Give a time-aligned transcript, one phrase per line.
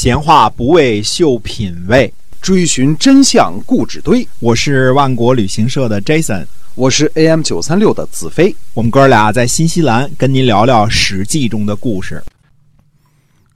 [0.00, 4.24] 闲话不为秀品味，追寻真相故纸堆。
[4.38, 8.54] 我是万国旅行社的 Jason，我是 AM 九三六的子飞。
[8.74, 12.22] 我们哥俩在新西兰跟您聊聊《史记》中的故事。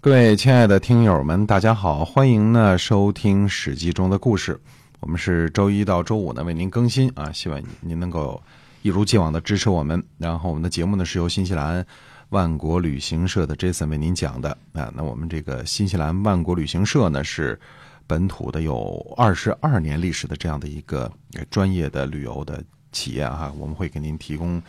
[0.00, 4.58] 各位亲爱的听友们，大家好，欢迎呢收听《史记》中的故事。
[4.98, 8.42] 我们是周一到周五呢为您更新啊，希望您能够
[8.82, 10.02] 一如既往的支持我们。
[10.18, 11.86] 然后我们的节目呢是由新西兰
[12.32, 14.92] 万国旅行社的 Jason 为您讲的啊。
[14.94, 17.58] 那我们这个新西兰万国旅行社呢是
[18.06, 21.10] 本土的有二十二年历史的这样的一个
[21.48, 24.60] 专业的旅游的企业哈，我们会给您提供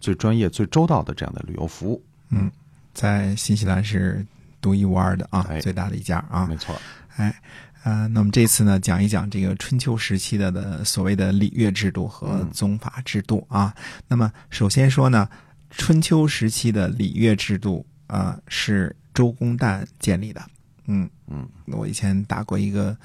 [0.00, 2.04] 最专业、最周到的这样的旅游服务。
[2.30, 2.50] 嗯，
[2.92, 4.26] 在新西兰是。
[4.62, 6.72] 独一无二的啊，哎最大的一家啊，没错，
[7.16, 7.34] 哎，
[7.82, 13.74] 呃，那么这次呢，讲一讲这个春秋时期的的所谓的礼乐制度和宗法制度啊。
[14.06, 15.28] 那么首先说呢，
[15.72, 20.42] 春秋时期的礼乐制度啊、是周公旦建立的。
[20.86, 22.96] 嗯嗯，我以前打过一个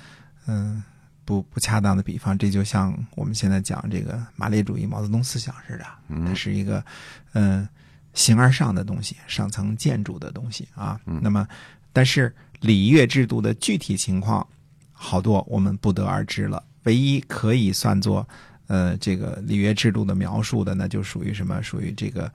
[0.48, 0.84] 嗯、
[1.23, 6.84] 不不恰当的比方，这就像我们现在讲这个马列主义、毛泽东思想似的，它嗯是一个
[7.34, 7.68] 嗯、
[8.13, 10.99] 形而上的东西，上层建筑的东西啊。
[11.05, 11.48] 那么，
[11.93, 14.45] 但是礼乐制度的具体情况，
[14.91, 16.63] 好多我们不得而知了。
[16.84, 18.27] 唯一可以算作
[18.68, 21.62] 呃这个礼乐制度的描述的，那就属于什么？
[21.62, 22.32] 属于这个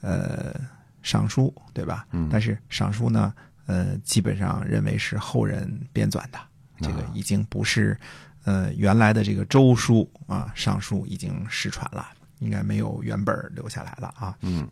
[0.00, 0.54] 呃
[1.02, 2.06] 尚书，对吧？
[2.12, 3.32] 嗯但是尚书呢，
[3.66, 6.38] 呃，基本上认为是后人编纂的，
[6.80, 7.96] 这个已经不是
[8.44, 12.08] 呃原来的这个周书啊，尚书已经失传了，
[12.40, 14.36] 应该没有原本留下来了啊。
[14.42, 14.68] 嗯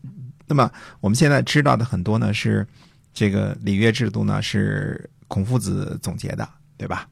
[0.46, 0.70] 那么
[1.00, 2.66] 我们现在知道的很多呢是
[3.14, 7.08] 这个礼乐制度呢是孔夫子总结的，对吧？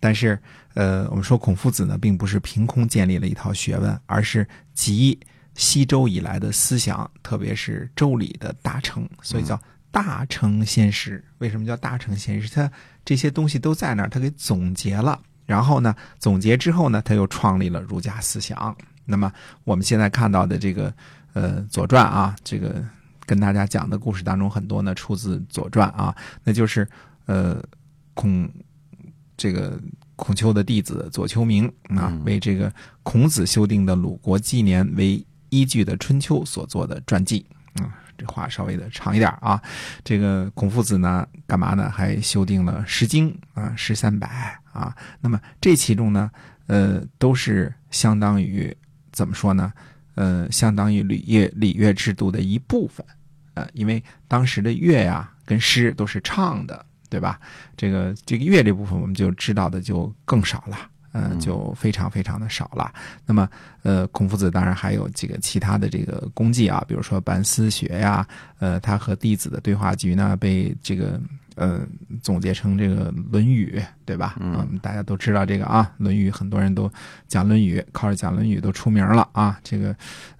[0.00, 0.38] 但是
[0.74, 5.18] 呃，我们说孔夫子呢并不是凭空建立了一套学问，而是集
[5.54, 11.22] 西周以来的思想，特别是周礼的大成，所以叫大成先师。
[11.38, 12.48] 为什么叫大成先师？
[12.48, 12.70] 他
[13.04, 15.20] 这些东西都在那儿，他给总结了。
[15.44, 18.74] 然后呢，总结之后呢，他又创立了儒家思想。
[19.04, 19.30] 那么
[19.64, 20.94] 我们现在看到的这个
[21.34, 22.82] 呃《左传》啊，这个
[23.26, 26.88] 跟大家讲的故事当中很多呢出自《左传》啊，那就是
[27.26, 27.62] 呃
[28.14, 28.48] 孔
[29.42, 29.76] 这个
[30.14, 32.72] 孔丘的弟子左丘明啊嗯，为这个
[33.02, 37.44] 孔子修订的鲁国纪年为依据的《春秋》所做的传记。
[37.82, 39.60] 啊，这话稍微的长一点啊。
[40.04, 41.90] 这个孔夫子呢，干嘛呢？
[41.90, 44.96] 还修订了《诗经》啊，《诗三百》啊。
[45.20, 46.30] 那么这其中呢，
[46.68, 48.72] 呃，都是相当于
[49.10, 49.72] 怎么说呢？
[50.14, 53.04] 呃，相当于礼乐礼乐制度的一部分。
[53.54, 57.38] 呃，因为当时的乐呀跟诗都是唱的，对吧？
[57.76, 60.78] 这个这个乐这部分我们就知道的就更少了。
[61.14, 62.90] 嗯，就非常非常的少了。
[63.26, 63.46] 那么，
[63.82, 68.26] 呃，孔夫子当然还有这个其他的这个功绩啊，比如说班思学呀，
[68.60, 71.20] 呃，他和弟子的对话局呢，被这个
[71.56, 71.86] 呃
[72.22, 74.36] 总结成这个《论语》，对吧？
[74.40, 76.90] 嗯大家都知道这个啊，《论语》很多人都
[77.28, 79.60] 讲《论语》，靠着讲《论语》都出名了啊。
[79.62, 79.94] 这个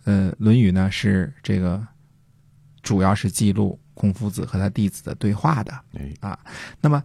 [0.05, 1.87] 呃，《论语》呢是这个
[2.82, 5.73] 主要是记录孔夫子和他弟子的对话的。
[6.19, 6.37] 啊
[6.81, 7.01] 那么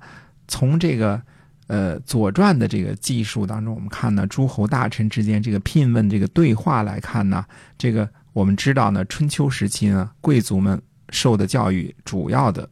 [0.48, 1.22] 从这个
[1.68, 7.46] 呃《左传》的这个记述当中，我们看呢，诸侯大臣之间这个聘问这个对话来看呢，
[7.78, 12.68] 这个我们知道呢，春秋时期呢，贵族们受的教育主要的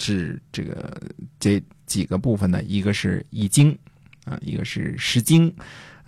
[0.00, 1.00] 是这个
[1.38, 3.72] 这几个部分呢，一个是《易经》
[4.28, 5.48] 啊、一个是《诗经》，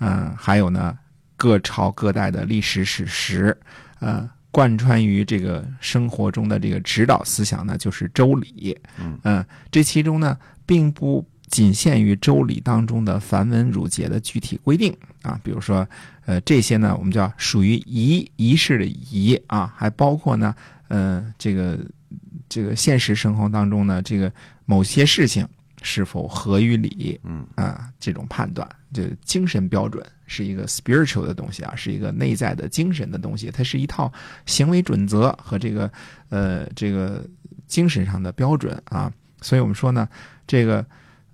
[0.00, 0.98] 嗯、还有呢
[1.36, 3.56] 各朝各代的历史史实，
[4.00, 4.28] 呃。
[4.54, 8.78] 贯穿于这个生活中的这个指导思想呢，就是周礼。
[9.24, 15.84] 嗯这其中呢，并不仅限于周礼当中的繁文缛节的具体规定啊，比如说，
[16.24, 20.54] 呃，这些呢，我们叫属于仪仪式的仪啊，还包括呢，
[20.86, 21.76] 呃，这个
[22.48, 24.32] 这个现实生活当中呢，这个
[24.66, 25.44] 某些事情
[25.86, 34.10] 是否合于理，嗯啊，这种判断，就精神标准是一个 spiritual 的东西啊，是一个内在的精神的东西，它是一套
[34.46, 35.92] 行为准则和这个
[36.30, 37.22] 呃这个
[37.66, 39.12] 精神上的标准啊。
[39.42, 40.08] 所以我们说呢，
[40.46, 40.84] 这个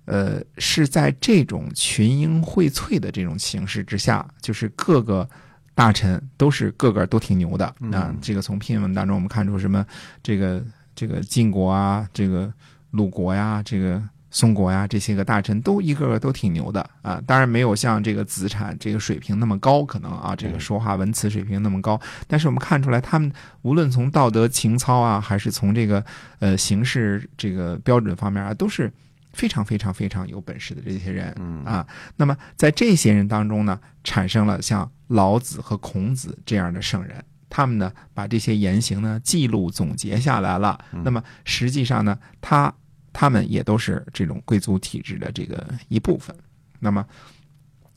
[0.03, 5.27] 呃是在这种群英荟萃的这种形式之下，就是各个
[5.73, 8.13] 大臣都是个个都挺牛的啊。
[8.21, 9.85] 这个从聘文当中我们看出什么
[10.21, 10.61] 这个
[10.93, 12.53] 这个晋国啊，这个
[12.89, 23.31] 鲁国呀，这个宋国呀，这些个大臣都一个个都挺牛的啊，当然没有像这个子产这个水平那么高，可能啊，这个说话文辞水平那么高，但是我们看出来，他们
[23.61, 26.03] 无论从道德情操啊，还是从这个
[26.39, 28.91] 呃形式这个标准方面啊，都是
[29.33, 31.85] 非常非常非常有本事的这些人嗯啊。
[32.15, 37.23] 那么在这些人当中呢，产生了像老子和孔子这样的圣人。
[37.53, 40.79] 他们呢，把这些言行呢记录总结下来了。
[41.03, 42.73] 那么实际上呢，他
[43.13, 46.35] 他们也都是这种贵族体制的这个一部分。
[46.79, 47.05] 那么，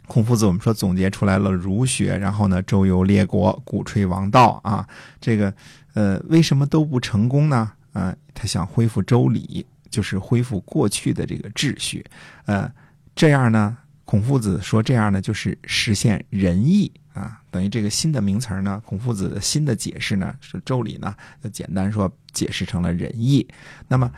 [0.06, 4.86] 孔夫子我们说总结出来了儒学，然后呢周游列国，鼓吹王道啊，
[5.20, 5.54] 这个
[5.94, 7.72] 呃为什么都不成功呢？
[7.92, 12.04] 啊，他想恢复周礼，就是恢复过去的这个秩序，
[12.44, 12.70] 呃，
[13.14, 21.14] 这样呢，孔夫子说这样呢就是实现仁义啊，等于这个新的名词呢，孔夫子的新的解释呢是周礼呢，
[21.52, 23.46] 简单说解释成了仁义。
[23.86, 24.10] 那么，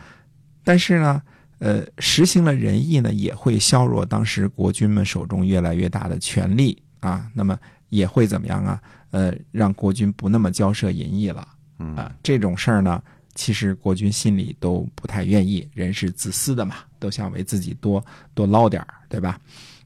[0.67, 1.23] 但是呢，
[1.61, 7.57] 呃，实行了仁义呢，也会削弱当时国君们手中越来越大的权力啊，那么
[7.91, 8.83] 也会怎么样啊？
[9.13, 11.47] 呃，让国君不那么交涉淫逸了
[11.95, 13.01] 啊，这种事儿呢。
[13.37, 18.03] 其实国君心里都不太愿意，人是自私的嘛，都想为自己多
[18.33, 19.39] 多捞点儿对吧？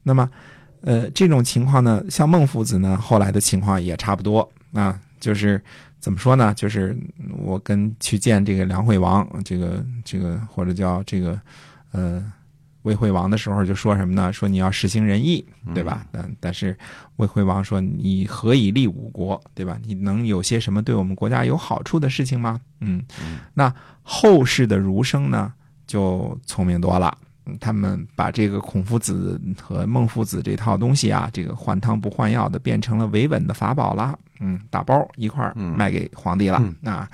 [0.03, 0.29] 那么，
[0.79, 5.61] 呃，这种情况呢，像孟夫子呢，后来的情况也差不多啊，就是
[6.01, 6.53] 怎么说呢？
[6.53, 6.93] 就是
[7.37, 11.39] 我跟去见这个梁惠王，这个这个或者叫这个，
[11.91, 12.33] 呃。
[12.83, 14.33] 魏惠王的时候就说什么呢？
[14.33, 16.03] 说你要实行仁义，对吧？
[16.11, 16.75] 但但是
[17.17, 19.77] 魏惠王说你何以立五国，对吧？
[19.85, 22.59] 你能有些什么对我们国家有好处的事情吗？
[22.79, 23.03] 嗯，
[23.53, 23.71] 那
[24.01, 25.53] 后世的儒生呢
[25.85, 27.15] 就聪明多了，
[27.59, 34.17] 他们把这个孔夫子和孟夫子这套东西啊，这个换汤不换药的变成了维稳的法宝啦。
[34.39, 37.07] 嗯，打包一块儿卖给皇帝了，那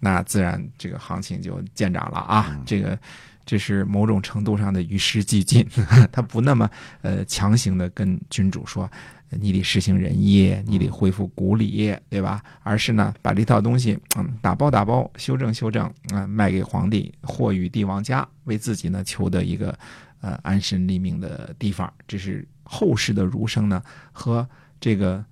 [0.00, 2.98] 那自然这个行情就见涨了啊，这个。
[3.46, 5.66] 这是某种程度上的与时俱进，
[6.10, 6.68] 他不那么
[7.02, 8.90] 呃强行的跟君主说，
[9.30, 12.42] 你得实行仁义，你得恢复古礼，对吧？
[12.62, 19.76] 而是呢把这套东西嗯打包打包修正修正啊卖给皇帝，或与帝王家，为自己呢求得一个
[20.20, 21.92] 呃安身立命的地方。
[22.08, 23.82] 这是后世的儒生呢
[24.12, 24.48] 和
[24.80, 25.24] 这个。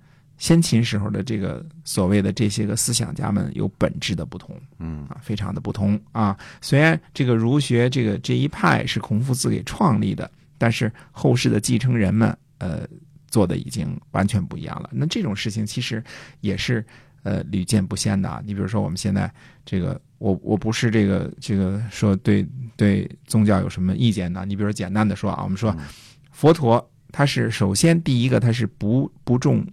[0.43, 6.37] 先秦时候的这个所谓的这些个思想家们有本质的不同，嗯啊，非常的不同啊。
[6.59, 12.85] 虽然这个儒学这个这一派是孔夫子给创立的，但是后世的继承人们呃
[13.29, 14.89] 做的已经完全不一样了。
[14.91, 16.03] 那这种事情其实
[16.41, 16.85] 也是
[17.23, 18.43] 呃屡见不鲜的啊。
[18.45, 19.33] 你比如说我们现在
[19.65, 22.45] 这个，我我不是这个这个说对
[22.75, 24.43] 对宗教有什么意见呢？
[24.45, 25.73] 你比如说简单的说啊，我们说
[26.31, 29.65] 佛陀他是首先第一个他是不不重。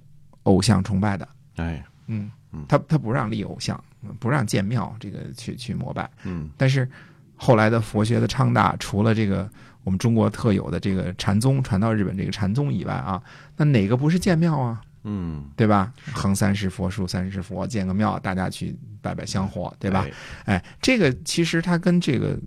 [0.50, 2.30] 偶像崇拜的，哎，嗯，
[2.68, 3.82] 他他不让立偶像，
[4.18, 6.88] 不让建庙，这个去去膜拜，嗯，但是
[7.36, 9.48] 后来的佛学的昌大，除了这个
[9.84, 13.22] 我们中国特有的这个禅宗传到日本这个禅宗以外啊，
[13.56, 14.80] 那哪个不是建庙啊？
[15.04, 15.92] 嗯，对吧？
[16.12, 20.06] 横三世佛，竖三世佛，建个庙，大家去拜拜香火，对吧？
[20.44, 22.38] 哎，这个其实它跟这个。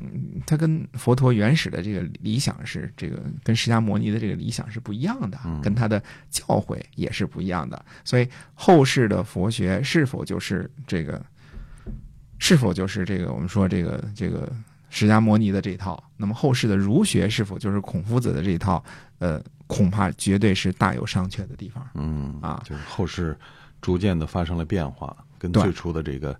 [0.00, 7.84] 嗯，他跟佛陀原始的这个理想是这个，跟释迦摩尼的这个理想是不一样的，跟他的教诲也是不一样的。
[8.02, 11.22] 所以后世的佛学是否就是这个，
[12.38, 14.50] 是否就是这个我们说这个这个
[14.88, 16.02] 释迦摩尼的这套？
[16.16, 18.82] 那么后世的儒学是否就是孔夫子的这一套？
[19.18, 21.86] 呃，恐怕绝对是大有商榷的地方。
[21.94, 23.38] 嗯啊，就是后世
[23.82, 26.34] 逐渐的发生了变化，跟最初的这个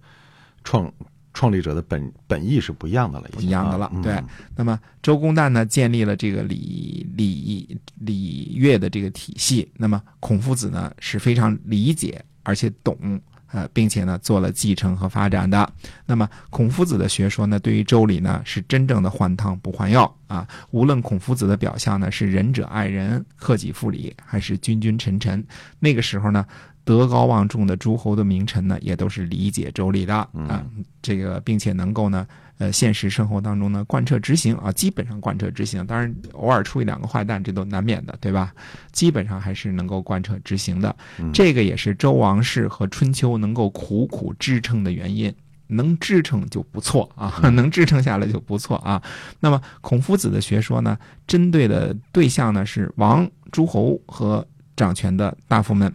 [0.64, 0.90] 创。
[1.32, 3.90] 创立者的本本意是不一样的了，不一样的了。
[4.02, 4.22] 对，
[4.56, 9.70] 那么周公旦呢，建立了这个礼礼礼乐的这个体系。
[9.76, 13.20] 那么孔夫子呢，是非常理解而且懂，
[13.52, 15.72] 呃，并且呢，做了继承和发展的。
[16.04, 20.46] 那么孔夫子的学说呢，对于周礼呢，是真正的换汤不换药啊。
[20.72, 25.44] 无论孔夫子的表象呢，是仁者爱人、克己复礼，还是君君臣臣，
[25.78, 26.44] 那个时候呢。
[26.84, 30.14] 德高望重的诸侯的名臣呢，也都是理解周礼的
[30.48, 30.64] 啊，
[31.02, 32.26] 这个并且能够呢，
[32.58, 35.86] 呃，现实生活当中呢贯彻执行啊，基本上贯彻执行。
[35.86, 38.52] 当然，偶尔出一两个坏蛋，这都难免的，对吧？
[38.92, 40.94] 基本上还是能够贯彻执行的。
[41.32, 45.32] 这个也是周王室和春秋能够苦苦支撑的原因，
[45.68, 49.00] 能支撑就不错啊， 能支撑下来就不错啊。
[49.38, 54.44] 那么，孔夫子的学说呢，针对的对象呢是王、诸侯和
[54.74, 55.92] 掌权的大夫们。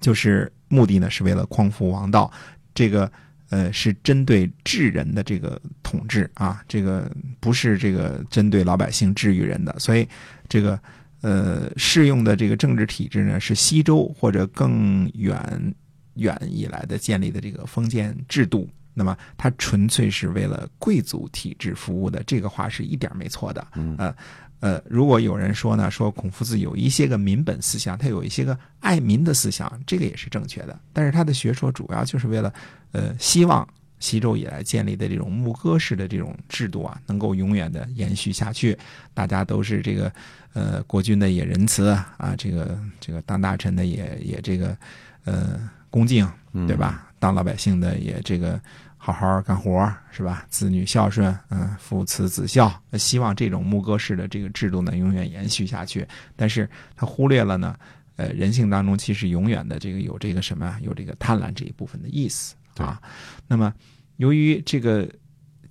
[0.00, 2.30] 就是目的呢，是为了匡扶王道，
[2.74, 3.10] 这个
[3.50, 10.08] 呃是针对治人的这个统治啊，这个不是这个针对老百姓治愈人的，所以
[10.48, 10.80] 这个
[11.20, 15.74] 呃适用的这个政治体制呢，是西周或者更远
[16.14, 23.66] 远以来的建立的这个封建制度，那么它纯粹是为了贵族体制服务的，这个话是一点没错的，
[23.98, 24.14] 呃。
[24.60, 30.78] 呃，如果有人说呢，说孔夫子有一些个民本思想，他有一些个爱民的思想，这个也是正确的。
[30.92, 32.52] 但是他的学说主要就是为了，
[32.92, 33.66] 呃，希望
[33.98, 38.76] 西周以来建立的这种牧歌式的这种制度啊，能够永远的延续下去。
[39.14, 40.12] 大家都是这个，
[40.52, 41.88] 呃，国君的也仁慈
[42.18, 44.76] 啊，这个这个当大臣的也也这个，
[45.24, 46.26] 呃，恭敬，
[46.66, 47.06] 对吧？
[47.18, 48.58] 当老百姓的也这个
[49.02, 50.44] 好好干活是吧？
[50.50, 56.06] 子女孝顺，嗯，父慈子孝，希望这种牧歌式的这个制度呢永远延续下去。
[56.36, 57.74] 但是他忽略了呢，
[58.16, 63.00] 呃，人性当中其实永远的这个有这个什么，有这个贪婪这一部分的意思啊。
[63.48, 63.72] 那么
[64.18, 65.08] 由于这个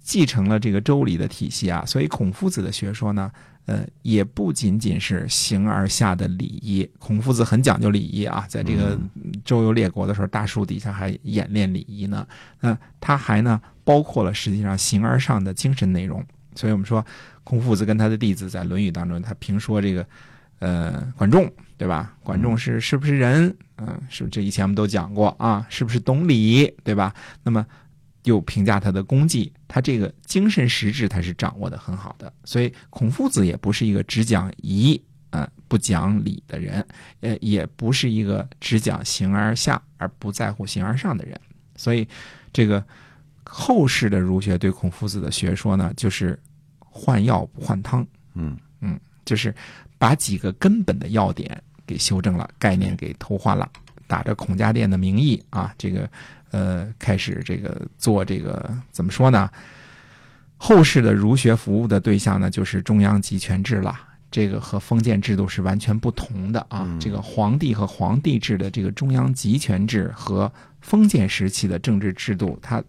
[0.01, 3.31] 继承了这个周礼的体系啊，所以孔夫子的学说呢。
[3.69, 8.99] 呃，也不仅仅是形而下的礼仪，孔夫子很讲究礼仪啊，在这个
[9.45, 12.27] 周游列国的时候，大树底下还演练礼仪呢。
[12.61, 16.25] 那他还呢，包括了实际上形而上的精神内容。
[16.55, 17.05] 所以我们说，
[17.43, 20.03] 孔夫子跟他的弟子在《论语》当中，他评说这个，
[20.57, 21.47] 呃，管仲，
[21.77, 22.15] 对吧？
[22.23, 23.55] 管仲是是不是人？
[23.77, 27.13] 嗯，是这以前我们都讲过啊，是不是懂礼，对吧？
[27.43, 27.63] 那么。
[28.23, 36.85] 又评价他的功绩，他这个精神实质他是掌握的很好的，所以孔夫子也不是一个只讲仪啊不讲理的人，
[37.21, 41.39] 呃，也不是一个只讲形而下而不在乎形而上的人，
[41.75, 42.07] 所以
[42.51, 42.83] 这个
[43.45, 46.39] 后世的儒学对孔夫子的学说呢，就是
[46.79, 48.57] 换药不换汤，嗯。
[48.81, 49.53] 嗯，就是
[49.97, 53.69] 把几个根本的要点给修正了，概念给偷换了，
[54.09, 56.09] 打着孔家店的名义啊，这个。
[56.51, 59.47] 呃，开始这个做这个怎么说呢？
[60.57, 63.95] 后世的儒学服务的对象呢，就是中央集权制了。
[64.31, 66.97] 这个和封建制度是完全不同的啊。
[66.99, 70.51] 这个皇帝和皇帝制的这个中央集权制和
[70.81, 72.83] 封建时期的政治制度，它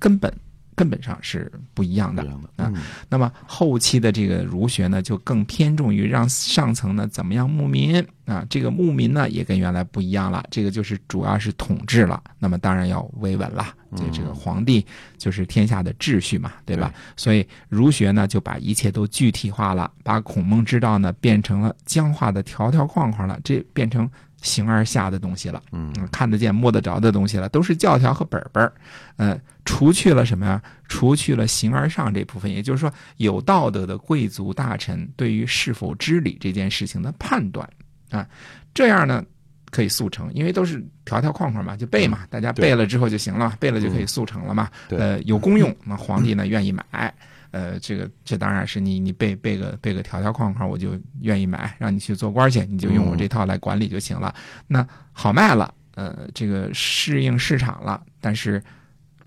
[0.00, 0.34] 根本。
[0.74, 2.22] 根本上是不一样的
[2.56, 2.72] 啊。
[3.08, 8.44] 那么后期的这个儒学呢，就更偏重于让上层呢怎么样牧民啊。
[8.48, 12.22] 这个牧民呢也跟原来不一样了，这个就是主要是统治了。
[12.38, 13.66] 那么当然要维稳了，
[13.96, 14.84] 这这个皇帝
[15.16, 16.92] 就是天下的秩序嘛，对吧？
[17.16, 24.10] 所以儒学呢就把一切都具体化了，把孔孟之道呢变成了僵化的条条框框了，这变成。
[24.44, 28.72] 形而下的东西了，嗯，看得见摸得着的东西了，都是教条和本本儿，
[29.16, 30.62] 呃，除去了什么呀？
[30.86, 37.68] 除去了形而上这部分，也就是说，有道德的贵族大臣对于是否知礼这件事情的判断
[38.10, 38.28] 啊，
[38.74, 39.24] 这样呢
[39.70, 47.12] 可以速成，因为都是条条框框嘛，就背嘛，大家背了之后就行了，背了就可以速成了嘛，呃，有功用， 那皇帝呢愿意买。
[47.54, 54.34] 呃，这个这当然是你你背背个背个条条框框，我就愿意买，让你去做官去，你就用我这套来管理就行了。
[54.66, 58.60] 那好卖了，呃，这个适应市场了，但是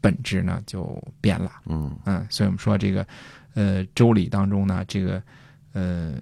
[0.02, 1.50] 本质呢就变了。
[1.68, 3.08] 嗯嗯，所以我们说这个
[3.54, 5.24] 呃周礼当中呢，这个
[5.72, 6.16] 呃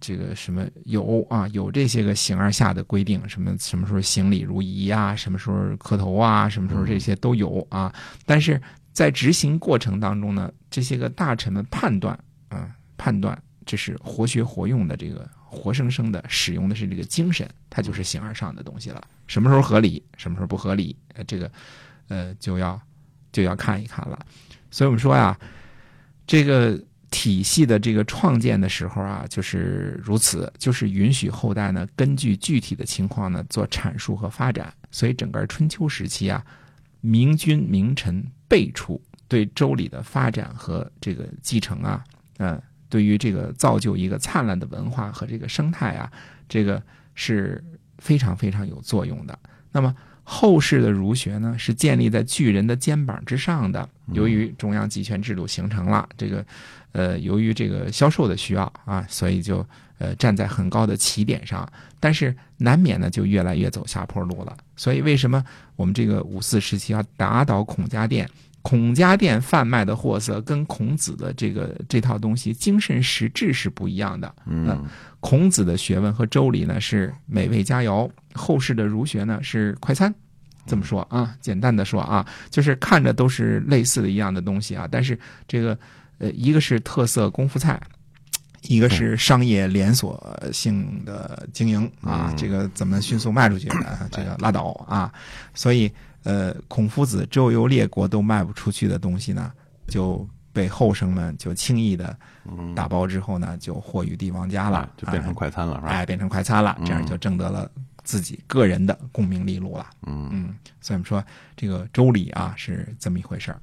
[0.00, 8.58] 这个什么有啊有这些个形而下的规定，什么什么时候行礼如仪啊，什么时候磕头啊，什么时候这些都有啊，但是。
[8.94, 13.36] 在执行过程当中呢，这些个大臣们判断，啊，判断
[13.66, 19.02] 这是活学活用的这个活生生的使用的是这个精神，它就是形而上的东西了。
[19.26, 21.50] 什么时候合理，什么时候不合理，呃，这个，
[22.06, 22.80] 呃，就要
[23.32, 24.16] 就要看一看了。
[24.70, 25.36] 所以我们说呀，
[26.24, 34.72] 这个体系的这个创建的时候啊，就是如此，就是允许后代呢根据具体的情况呢做阐述和发展。
[34.92, 36.44] 所以整个春秋时期啊。
[37.06, 42.04] 明君明臣废除，对周礼的发展和这个继承啊，
[42.38, 46.08] 嗯，对于这个造就一个灿烂的文化和这个生态啊，
[46.48, 46.80] 这个
[47.16, 47.60] 是
[47.98, 49.36] 非常非常有作用的。
[49.72, 49.92] 那么
[50.24, 53.88] 后世的儒学呢，是建立在巨人的肩膀之上的。
[54.12, 56.44] 由于中央集权制度形成了，这个，
[56.92, 59.64] 呃，由于这个销售的需要啊，所以就。
[59.98, 61.66] 呃，站在很高的起点上，
[62.00, 64.54] 但是难免呢就越来越走下坡路了。
[64.74, 65.42] 所以为什么
[65.76, 68.28] 我们这个五四时期要打倒孔家店？
[68.64, 74.34] 孔家店贩卖的货色跟孔子的这个这套东西精神实质是不一样的。
[74.46, 74.82] 嗯，
[75.20, 80.12] 孔子的学问和周礼呢是美味佳肴，后世的儒学呢是快餐。
[80.66, 85.78] 这么说啊，简单的说啊，就是看着都是类似的一样的东西啊，但是这个
[86.16, 87.78] 呃，一个是特色功夫菜。
[88.66, 94.08] 一个是商业连锁性的经营啊，这个怎么迅速卖出去呢？
[94.10, 95.12] 这个拉倒啊！
[95.52, 95.92] 所以，
[96.24, 99.52] 呃，孔夫子周游列国都卖不出去的东西呢，
[99.86, 102.16] 就被后生们就轻易的
[102.74, 105.88] 打包之后呢，就货与帝王家了，就变成快餐了，是吧？
[105.88, 107.70] 哎，变成快餐了，这样就挣得了
[108.02, 109.86] 自己个人的功名利禄了。
[110.06, 111.24] 嗯嗯，所以我们说
[111.56, 113.60] 这个周礼啊是这么一回事儿，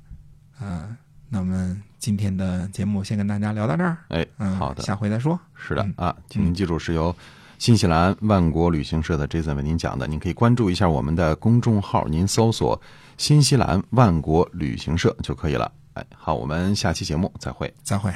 [0.62, 0.96] 嗯。
[1.34, 3.98] 那我们今天的节目先跟大家聊到这儿。
[4.10, 5.40] 哎，嗯，好的，下回再说。
[5.56, 7.16] 是的啊，请您记住，是由
[7.62, 10.08] 新西兰万国旅行社的 Jason 为您讲的。
[10.08, 12.82] 您可以关注一下我们的公众号，您搜索
[13.20, 15.72] “新西兰万国旅行社”就可以了。
[15.94, 18.12] 哎，好，我们下期节目再会，再会。